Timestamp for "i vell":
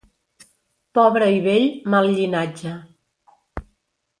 1.35-1.67